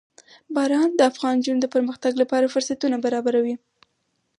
[0.55, 3.55] باران د افغان نجونو د پرمختګ لپاره فرصتونه برابروي.